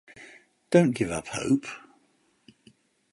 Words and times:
Don’t 0.73 0.95
give 0.95 1.11
up 1.11 1.27
hope. 1.27 1.67